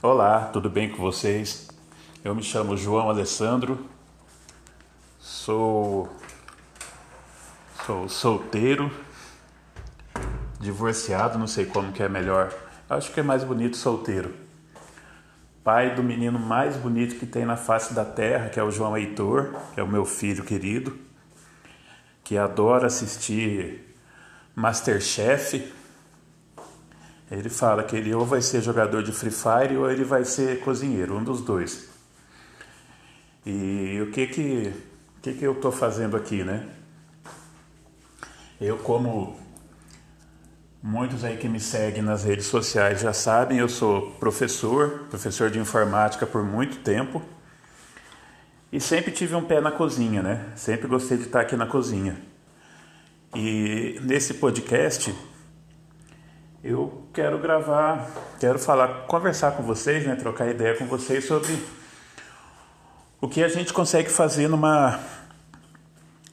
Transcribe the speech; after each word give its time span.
Olá, 0.00 0.44
tudo 0.52 0.70
bem 0.70 0.88
com 0.88 0.98
vocês? 0.98 1.66
Eu 2.22 2.32
me 2.32 2.40
chamo 2.40 2.76
João 2.76 3.10
Alessandro, 3.10 3.84
sou, 5.18 6.08
sou 7.84 8.08
solteiro, 8.08 8.92
divorciado, 10.60 11.36
não 11.36 11.48
sei 11.48 11.66
como 11.66 11.90
que 11.90 12.00
é 12.00 12.08
melhor. 12.08 12.54
Acho 12.88 13.10
que 13.10 13.18
é 13.18 13.24
mais 13.24 13.42
bonito 13.42 13.76
solteiro. 13.76 14.32
Pai 15.64 15.96
do 15.96 16.02
menino 16.04 16.38
mais 16.38 16.76
bonito 16.76 17.16
que 17.16 17.26
tem 17.26 17.44
na 17.44 17.56
face 17.56 17.92
da 17.92 18.04
terra, 18.04 18.50
que 18.50 18.60
é 18.60 18.62
o 18.62 18.70
João 18.70 18.96
Heitor, 18.96 19.52
que 19.74 19.80
é 19.80 19.82
o 19.82 19.88
meu 19.88 20.04
filho 20.04 20.44
querido, 20.44 20.96
que 22.22 22.38
adora 22.38 22.86
assistir 22.86 23.96
Masterchef 24.54 25.72
ele 27.30 27.48
fala 27.48 27.82
que 27.84 27.94
ele 27.94 28.14
ou 28.14 28.24
vai 28.24 28.40
ser 28.40 28.62
jogador 28.62 29.02
de 29.02 29.12
Free 29.12 29.30
Fire 29.30 29.76
ou 29.76 29.90
ele 29.90 30.04
vai 30.04 30.24
ser 30.24 30.60
cozinheiro, 30.60 31.16
um 31.16 31.22
dos 31.22 31.42
dois. 31.42 31.88
E 33.44 34.00
o 34.02 34.10
que 34.10 34.26
que, 34.26 34.72
que, 35.22 35.32
que 35.34 35.44
eu 35.44 35.52
estou 35.52 35.70
fazendo 35.70 36.16
aqui, 36.16 36.42
né? 36.42 36.66
Eu, 38.60 38.78
como 38.78 39.38
muitos 40.82 41.22
aí 41.22 41.36
que 41.36 41.48
me 41.48 41.60
seguem 41.60 42.02
nas 42.02 42.24
redes 42.24 42.46
sociais 42.46 43.00
já 43.00 43.12
sabem, 43.12 43.58
eu 43.58 43.68
sou 43.68 44.12
professor, 44.12 45.06
professor 45.10 45.50
de 45.50 45.58
informática 45.58 46.26
por 46.26 46.42
muito 46.42 46.78
tempo. 46.78 47.22
E 48.72 48.80
sempre 48.80 49.12
tive 49.12 49.34
um 49.34 49.44
pé 49.44 49.60
na 49.60 49.70
cozinha, 49.70 50.22
né? 50.22 50.52
Sempre 50.56 50.88
gostei 50.88 51.16
de 51.16 51.24
estar 51.24 51.40
aqui 51.40 51.56
na 51.56 51.66
cozinha. 51.66 52.20
E 53.34 53.98
nesse 54.02 54.34
podcast 54.34 55.14
eu 56.62 57.06
quero 57.12 57.38
gravar, 57.38 58.10
quero 58.40 58.58
falar, 58.58 59.06
conversar 59.06 59.52
com 59.52 59.62
vocês, 59.62 60.04
né, 60.04 60.16
trocar 60.16 60.48
ideia 60.48 60.76
com 60.76 60.86
vocês 60.86 61.24
sobre 61.24 61.56
o 63.20 63.28
que 63.28 63.42
a 63.42 63.48
gente 63.48 63.72
consegue 63.72 64.10
fazer 64.10 64.48
numa 64.48 64.98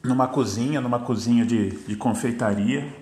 numa 0.02 0.28
cozinha, 0.28 0.80
numa 0.80 1.00
cozinha 1.00 1.44
de, 1.44 1.70
de 1.70 1.96
confeitaria. 1.96 2.92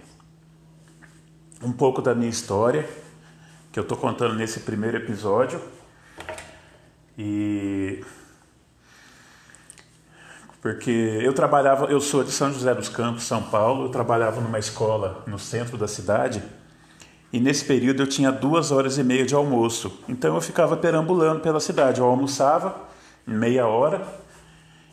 Um 1.62 1.72
pouco 1.72 2.00
da 2.00 2.14
minha 2.14 2.30
história, 2.30 2.89
que 3.72 3.78
eu 3.78 3.83
estou 3.83 3.97
contando 3.97 4.34
nesse 4.34 4.61
primeiro 4.61 4.97
episódio. 4.97 5.61
E 7.17 8.02
porque 10.62 10.91
eu 10.91 11.34
trabalhava, 11.34 11.86
eu 11.86 12.00
sou 12.00 12.25
de 12.25 12.30
São 12.30 12.50
José 12.50 12.75
dos 12.75 12.89
Campos, 12.89 13.25
São 13.25 13.42
Paulo, 13.42 13.84
eu 13.84 13.89
trabalhava 13.91 14.41
numa 14.41 14.58
escola 14.58 15.22
no 15.27 15.39
centro 15.39 15.77
da 15.77 15.86
cidade 15.86 16.42
e 17.34 17.40
nesse 17.40 17.64
período 17.64 18.00
eu 18.00 18.06
tinha 18.06 18.30
duas 18.30 18.70
horas 18.70 18.96
e 18.96 19.02
meia 19.02 19.27
de 19.27 19.34
almoço. 19.34 20.00
Então 20.08 20.36
eu 20.36 20.40
ficava 20.40 20.77
perambulando 20.77 21.40
pela 21.40 21.58
cidade. 21.58 21.98
Eu 21.98 22.06
almoçava 22.06 22.77
meia 23.27 23.66
hora 23.66 24.06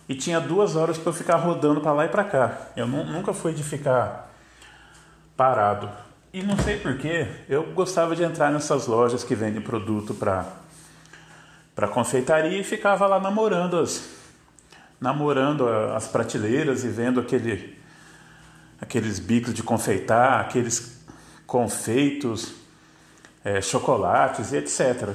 e 0.09 0.15
tinha 0.15 0.39
duas 0.39 0.75
horas 0.75 0.97
para 0.97 1.09
eu 1.09 1.13
ficar 1.13 1.35
rodando 1.35 1.81
para 1.81 1.93
lá 1.93 2.05
e 2.05 2.09
para 2.09 2.23
cá. 2.23 2.69
Eu 2.75 2.87
nunca 2.87 3.31
fui 3.31 3.53
de 3.53 3.61
ficar 3.61 4.33
parado. 5.37 5.87
E 6.33 6.41
não 6.41 6.57
sei 6.57 6.79
porquê, 6.79 7.27
eu 7.47 7.61
gostava 7.73 8.15
de 8.15 8.23
entrar 8.23 8.51
nessas 8.51 8.87
lojas 8.87 9.23
que 9.23 9.35
vendem 9.35 9.61
produto 9.61 10.15
para 10.15 10.43
para 11.75 11.87
confeitaria 11.87 12.59
e 12.59 12.63
ficava 12.63 13.05
lá 13.05 13.19
namorando 13.19 13.77
as 13.77 14.09
namorando 14.99 15.69
as 15.95 16.07
prateleiras 16.07 16.83
e 16.83 16.87
vendo 16.87 17.19
aquele 17.19 17.79
aqueles 18.81 19.19
bicos 19.19 19.53
de 19.53 19.61
confeitar, 19.61 20.41
aqueles 20.41 21.00
confeitos, 21.51 22.53
é, 23.43 23.59
chocolates 23.59 24.53
e 24.53 24.55
etc. 24.55 25.09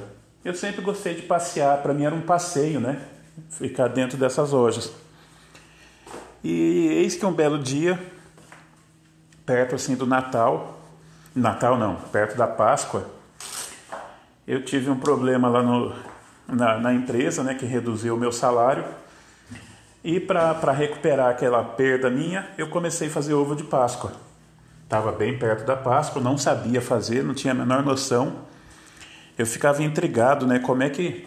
Eu 0.45 0.55
sempre 0.55 0.83
gostei 0.83 1.15
de 1.15 1.23
passear, 1.23 1.79
para 1.79 1.95
mim 1.95 2.05
era 2.05 2.15
um 2.15 2.21
passeio, 2.21 2.79
né? 2.79 3.01
Ficar 3.49 3.89
dentro 3.89 4.19
dessas 4.19 4.51
lojas. 4.51 4.93
E 6.45 6.89
eis 6.89 7.17
que 7.17 7.25
um 7.25 7.33
belo 7.33 7.59
dia, 7.59 7.99
perto 9.47 9.77
assim 9.77 9.97
do 9.97 10.07
Natal, 10.07 10.79
Natal 11.35 11.79
não, 11.79 11.97
perto 11.97 12.37
da 12.37 12.47
Páscoa, 12.47 13.07
eu 14.47 14.63
tive 14.63 14.91
um 14.91 15.01
problema 15.01 15.49
lá 15.49 15.63
no, 15.63 15.95
na, 16.47 16.79
na 16.79 16.93
empresa, 16.93 17.43
né, 17.43 17.55
que 17.55 17.65
reduziu 17.65 18.15
o 18.15 18.19
meu 18.19 18.31
salário. 18.31 18.85
E 20.05 20.21
para 20.21 20.71
recuperar 20.73 21.31
aquela 21.31 21.65
perda 21.65 22.11
minha, 22.11 22.47
eu 22.59 22.69
comecei 22.69 23.09
a 23.09 23.11
fazer 23.11 23.33
ovo 23.33 23.57
de 23.57 23.65
Páscoa. 23.65 24.26
Estava 24.87 25.11
bem 25.11 25.37
perto 25.37 25.67
da 25.67 25.75
Páscoa, 25.75 26.23
não 26.23 26.39
sabia 26.39 26.81
fazer, 26.81 27.25
não 27.25 27.35
tinha 27.35 27.53
a 27.53 27.57
menor 27.57 27.85
noção. 27.85 28.47
Eu 29.37 29.45
ficava 29.45 29.83
intrigado, 29.83 30.47
né? 30.47 30.61
Como 30.61 30.81
é 30.81 30.89
que 30.89 31.27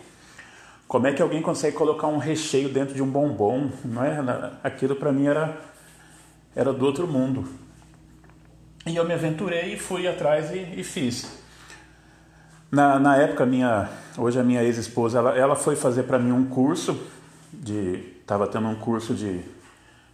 como 0.87 1.05
é 1.05 1.13
que 1.13 1.21
alguém 1.21 1.41
consegue 1.41 1.75
colocar 1.75 2.07
um 2.07 2.17
recheio 2.17 2.69
dentro 2.69 2.95
de 2.95 3.03
um 3.03 3.07
bombom? 3.07 3.69
Não 3.83 4.03
é? 4.03 4.53
Aquilo 4.63 4.95
para 4.95 5.11
mim 5.11 5.27
era 5.27 5.57
era 6.55 6.71
do 6.71 6.85
outro 6.85 7.05
mundo. 7.05 7.49
E 8.85 8.95
eu 8.95 9.03
me 9.03 9.13
aventurei 9.13 9.73
e 9.73 9.77
fui 9.77 10.07
atrás 10.07 10.51
e, 10.51 10.79
e 10.79 10.83
fiz. 10.83 11.29
Na, 12.71 12.97
na 12.97 13.17
época 13.17 13.45
minha, 13.45 13.89
hoje 14.17 14.39
a 14.39 14.43
minha 14.43 14.63
ex-esposa, 14.63 15.17
ela, 15.17 15.37
ela 15.37 15.55
foi 15.57 15.75
fazer 15.75 16.03
para 16.03 16.17
mim 16.17 16.31
um 16.31 16.45
curso 16.45 16.97
de, 17.51 18.15
estava 18.21 18.47
tendo 18.47 18.69
um 18.69 18.75
curso 18.75 19.13
de 19.13 19.41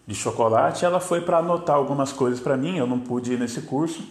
de 0.08 0.14
chocolate, 0.14 0.86
ela 0.86 1.00
foi 1.00 1.22
para 1.22 1.38
anotar 1.38 1.76
algumas 1.76 2.12
coisas 2.12 2.40
para 2.40 2.56
mim, 2.56 2.78
eu 2.78 2.86
não 2.86 3.00
pude 3.00 3.34
ir 3.34 3.40
nesse 3.40 3.62
curso, 3.62 4.08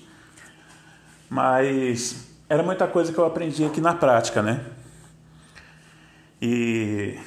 mas 1.31 2.29
era 2.49 2.63
muita 2.63 2.87
coisa 2.87 3.13
que 3.13 3.19
eu 3.19 3.25
aprendi 3.25 3.65
aqui 3.65 3.81
na 3.81 3.95
prática, 3.95 4.43
né? 4.43 4.65
E 6.43 7.19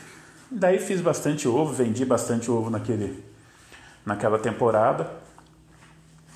daí 0.51 0.79
fiz 0.79 1.01
bastante 1.01 1.47
ovo, 1.47 1.73
vendi 1.73 2.05
bastante 2.05 2.51
ovo 2.51 2.69
naquele, 2.69 3.23
naquela 4.05 4.37
temporada 4.37 5.09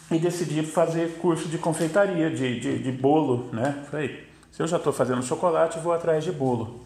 e 0.09 0.18
decidi 0.19 0.63
fazer 0.63 1.18
curso 1.19 1.48
de 1.48 1.58
confeitaria, 1.58 2.30
de, 2.30 2.59
de, 2.59 2.80
de 2.80 2.92
bolo, 2.92 3.50
né? 3.53 3.86
Falei, 3.90 4.28
se 4.52 4.62
eu 4.62 4.68
já 4.68 4.78
estou 4.78 4.92
fazendo 4.92 5.24
chocolate, 5.24 5.80
vou 5.80 5.94
atrás 5.94 6.24
de 6.24 6.31
bolo. 6.31 6.81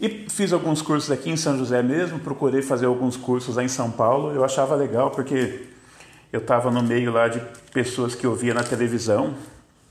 E 0.00 0.26
fiz 0.28 0.52
alguns 0.52 0.82
cursos 0.82 1.10
aqui 1.10 1.30
em 1.30 1.36
São 1.36 1.56
José 1.56 1.82
mesmo, 1.82 2.18
procurei 2.18 2.60
fazer 2.60 2.86
alguns 2.86 3.16
cursos 3.16 3.56
lá 3.56 3.64
em 3.64 3.68
São 3.68 3.90
Paulo. 3.90 4.30
Eu 4.32 4.44
achava 4.44 4.74
legal 4.74 5.10
porque 5.10 5.64
eu 6.30 6.40
estava 6.40 6.70
no 6.70 6.82
meio 6.82 7.12
lá 7.12 7.28
de 7.28 7.40
pessoas 7.72 8.14
que 8.14 8.26
eu 8.26 8.34
via 8.34 8.52
na 8.52 8.62
televisão, 8.62 9.34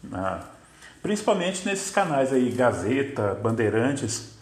na, 0.04 0.42
principalmente 1.02 1.66
nesses 1.66 1.90
canais 1.90 2.32
aí, 2.32 2.52
Gazeta, 2.52 3.34
Bandeirantes. 3.42 4.36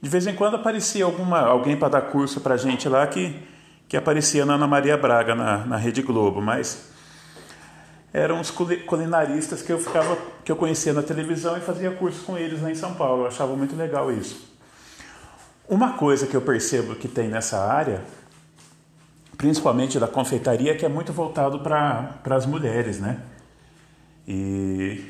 De 0.00 0.10
vez 0.10 0.26
em 0.26 0.34
quando 0.34 0.56
aparecia 0.56 1.06
alguma, 1.06 1.40
alguém 1.40 1.76
para 1.76 1.88
dar 1.88 2.02
curso 2.02 2.40
para 2.40 2.58
gente 2.58 2.86
lá 2.86 3.06
que, 3.06 3.34
que 3.88 3.96
aparecia 3.96 4.44
na 4.44 4.54
Ana 4.54 4.66
Maria 4.66 4.96
Braga, 4.96 5.34
na, 5.34 5.58
na 5.64 5.76
Rede 5.78 6.02
Globo, 6.02 6.42
mas 6.42 6.90
eram 8.12 8.40
os 8.40 8.50
culinaristas 8.50 9.62
que 9.62 9.72
eu 9.72 9.78
ficava 9.78 10.18
que 10.44 10.52
eu 10.52 10.56
conhecia 10.56 10.92
na 10.92 11.02
televisão 11.02 11.56
e 11.56 11.60
fazia 11.60 11.90
curso 11.92 12.24
com 12.24 12.36
eles 12.36 12.60
lá 12.60 12.70
em 12.70 12.74
São 12.74 12.92
Paulo. 12.92 13.22
Eu 13.22 13.28
achava 13.28 13.56
muito 13.56 13.74
legal 13.74 14.12
isso. 14.12 14.51
Uma 15.68 15.94
coisa 15.94 16.26
que 16.26 16.36
eu 16.36 16.42
percebo 16.42 16.94
que 16.94 17.08
tem 17.08 17.28
nessa 17.28 17.58
área, 17.58 18.02
principalmente 19.36 19.98
da 19.98 20.08
confeitaria, 20.08 20.72
é 20.72 20.74
que 20.74 20.84
é 20.84 20.88
muito 20.88 21.12
voltado 21.12 21.60
para 21.60 22.20
as 22.24 22.46
mulheres, 22.46 23.00
né? 23.00 23.20
E, 24.26 25.04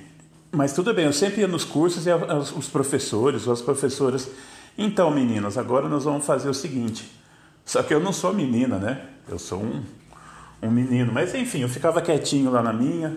mas 0.51 0.73
tudo 0.73 0.95
bem, 0.95 1.07
eu 1.07 1.13
sempre 1.13 1.41
ia 1.41 1.49
nos 1.49 1.65
cursos 1.65 2.07
e 2.07 2.11
os 2.57 2.69
professores 2.69 3.47
ou 3.47 3.53
as 3.53 3.63
professoras, 3.63 4.29
então 4.77 5.11
meninas, 5.11 5.59
agora 5.59 5.89
nós 5.89 6.05
vamos 6.05 6.25
fazer 6.25 6.49
o 6.49 6.55
seguinte. 6.55 7.11
Só 7.65 7.83
que 7.83 7.93
eu 7.93 8.01
não 8.01 8.13
sou 8.13 8.33
menina, 8.33 8.79
né? 8.79 9.07
Eu 9.29 9.39
sou 9.39 9.63
um, 9.63 9.83
um 10.63 10.71
menino. 10.71 11.13
Mas 11.13 11.35
enfim, 11.35 11.61
eu 11.61 11.69
ficava 11.69 12.01
quietinho 12.03 12.51
lá 12.51 12.63
na 12.63 12.73
minha, 12.73 13.17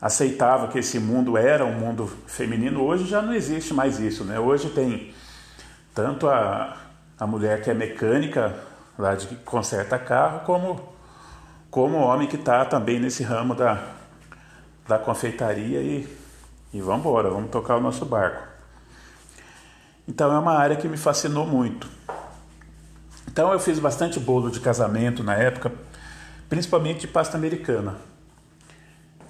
aceitava 0.00 0.68
que 0.68 0.78
esse 0.78 0.98
mundo 0.98 1.36
era 1.36 1.64
um 1.64 1.72
mundo 1.72 2.10
feminino. 2.26 2.82
Hoje 2.82 3.06
já 3.06 3.22
não 3.22 3.32
existe 3.32 3.72
mais 3.72 3.98
isso, 3.98 4.24
né? 4.24 4.38
Hoje 4.38 4.70
tem 4.70 5.14
tanto 5.94 6.28
a, 6.28 6.76
a 7.18 7.26
mulher 7.26 7.62
que 7.62 7.70
é 7.70 7.74
mecânica 7.74 8.54
lá 8.98 9.14
de 9.14 9.26
que 9.26 9.36
conserta 9.36 9.98
carro, 9.98 10.40
como, 10.40 10.80
como 11.70 11.96
o 11.96 12.00
homem 12.00 12.28
que 12.28 12.36
está 12.36 12.64
também 12.64 12.98
nesse 12.98 13.22
ramo 13.22 13.54
da, 13.54 13.82
da 14.86 14.98
confeitaria 14.98 15.80
e, 15.80 16.08
e 16.72 16.80
vamos 16.80 17.00
embora, 17.00 17.30
vamos 17.30 17.50
tocar 17.50 17.76
o 17.76 17.80
nosso 17.80 18.04
barco. 18.04 18.46
Então 20.08 20.32
é 20.32 20.38
uma 20.38 20.52
área 20.52 20.76
que 20.76 20.86
me 20.86 20.96
fascinou 20.96 21.46
muito. 21.46 21.88
Então 23.26 23.52
eu 23.52 23.58
fiz 23.58 23.78
bastante 23.78 24.20
bolo 24.20 24.50
de 24.50 24.60
casamento 24.60 25.22
na 25.22 25.34
época, 25.34 25.72
principalmente 26.48 27.00
de 27.00 27.08
pasta 27.08 27.36
americana. 27.36 27.96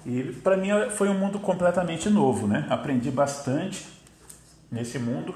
E 0.07 0.23
para 0.41 0.55
mim 0.55 0.69
foi 0.91 1.09
um 1.09 1.13
mundo 1.13 1.37
completamente 1.37 2.09
novo, 2.09 2.47
né? 2.47 2.65
Aprendi 2.69 3.11
bastante 3.11 3.85
nesse 4.71 4.97
mundo. 4.97 5.35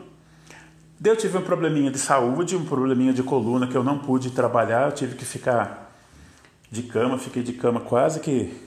Eu 1.03 1.17
tive 1.17 1.37
um 1.37 1.41
probleminha 1.41 1.91
de 1.91 1.99
saúde, 1.99 2.55
um 2.55 2.63
probleminha 2.63 3.11
de 3.11 3.21
coluna 3.21 3.67
que 3.67 3.75
eu 3.75 3.83
não 3.83 3.99
pude 3.99 4.31
trabalhar, 4.31 4.85
eu 4.85 4.93
tive 4.93 5.15
que 5.15 5.25
ficar 5.25 5.91
de 6.71 6.83
cama, 6.83 7.17
fiquei 7.17 7.43
de 7.43 7.51
cama 7.51 7.81
quase 7.81 8.21
que 8.21 8.57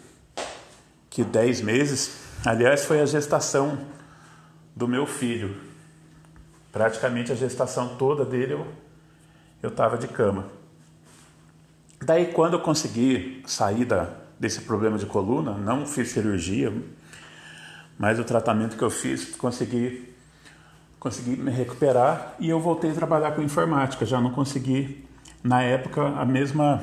que 1.08 1.24
10 1.24 1.62
meses. 1.62 2.18
Aliás, 2.44 2.84
foi 2.84 3.00
a 3.00 3.06
gestação 3.06 3.78
do 4.76 4.86
meu 4.86 5.06
filho. 5.06 5.56
Praticamente 6.70 7.32
a 7.32 7.34
gestação 7.34 7.96
toda 7.96 8.26
dele 8.26 8.62
eu 9.62 9.70
estava 9.70 9.96
de 9.96 10.08
cama. 10.08 10.48
Daí, 12.04 12.26
quando 12.32 12.54
eu 12.54 12.60
consegui 12.60 13.42
sair 13.46 13.84
da, 13.84 14.23
desse 14.44 14.60
problema 14.60 14.98
de 14.98 15.06
coluna, 15.06 15.52
não 15.52 15.86
fiz 15.86 16.10
cirurgia, 16.10 16.70
mas 17.98 18.18
o 18.18 18.24
tratamento 18.24 18.76
que 18.76 18.84
eu 18.84 18.90
fiz, 18.90 19.34
consegui, 19.36 20.14
consegui 21.00 21.30
me 21.30 21.50
recuperar 21.50 22.34
e 22.38 22.50
eu 22.50 22.60
voltei 22.60 22.90
a 22.90 22.94
trabalhar 22.94 23.32
com 23.32 23.40
informática. 23.40 24.04
Já 24.04 24.20
não 24.20 24.30
consegui, 24.30 25.08
na 25.42 25.62
época, 25.62 26.08
a 26.08 26.26
mesma. 26.26 26.82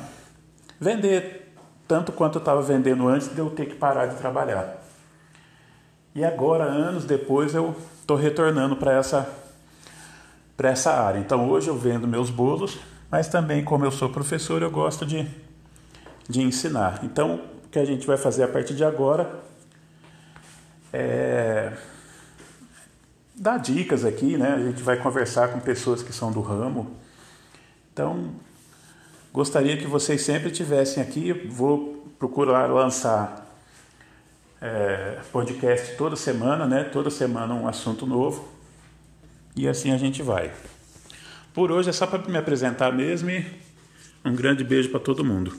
vender 0.80 1.54
tanto 1.88 2.12
quanto 2.12 2.38
eu 2.38 2.40
estava 2.40 2.64
vendendo 2.64 3.08
antes 3.08 3.28
de 3.28 3.38
eu 3.38 3.52
ter 3.52 3.68
que 3.68 3.76
parar 3.76 4.08
de 4.08 4.16
trabalhar. 4.16 4.82
E 6.16 6.26
agora, 6.26 6.64
anos 6.64 7.06
depois, 7.06 7.54
eu 7.54 7.76
estou 8.00 8.18
retornando 8.18 8.76
para 8.76 8.94
essa, 8.94 9.30
essa 10.58 10.94
área. 10.94 11.20
Então, 11.20 11.48
hoje 11.48 11.68
eu 11.68 11.78
vendo 11.78 12.08
meus 12.08 12.32
bolos, 12.32 12.80
mas 13.12 13.28
também, 13.28 13.64
como 13.64 13.86
eu 13.86 13.92
sou 13.92 14.10
professor, 14.10 14.64
eu 14.64 14.72
gosto 14.72 15.06
de, 15.06 15.28
de 16.28 16.42
ensinar. 16.42 17.02
Então, 17.04 17.51
que 17.72 17.80
a 17.80 17.86
gente 17.86 18.06
vai 18.06 18.18
fazer 18.18 18.44
a 18.44 18.48
partir 18.48 18.76
de 18.76 18.84
agora 18.84 19.42
é, 20.94 21.72
dar 23.34 23.58
dicas 23.58 24.04
aqui, 24.04 24.38
né? 24.38 24.54
A 24.54 24.60
gente 24.60 24.84
vai 24.84 24.98
conversar 24.98 25.48
com 25.50 25.60
pessoas 25.60 26.04
que 26.04 26.12
são 26.12 26.32
do 26.32 26.42
ramo. 26.42 26.96
Então, 27.94 28.36
gostaria 29.32 29.78
que 29.78 29.88
vocês 29.88 30.22
sempre 30.22 30.52
tivessem 30.52 31.02
aqui. 31.02 31.32
Vou 31.32 32.06
procurar 32.20 32.70
lançar 32.70 33.48
é, 34.62 35.20
podcast 35.32 35.96
toda 35.96 36.16
semana, 36.16 36.68
né? 36.68 36.84
Toda 36.84 37.10
semana 37.10 37.54
um 37.54 37.68
assunto 37.68 38.06
novo. 38.06 38.48
E 39.56 39.68
assim 39.68 39.92
a 39.92 39.98
gente 39.98 40.22
vai. 40.22 40.52
Por 41.54 41.72
hoje 41.72 41.90
é 41.90 41.94
só 41.94 42.06
para 42.06 42.20
me 42.30 42.38
apresentar 42.38 42.92
mesmo 42.94 43.30
e 43.30 43.46
um 44.24 44.36
grande 44.36 44.64
beijo 44.64 44.90
para 44.90 45.00
todo 45.00 45.24
mundo. 45.24 45.54